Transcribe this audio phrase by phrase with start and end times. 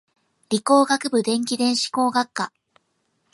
[0.49, 2.51] 理工学部電気電子工学科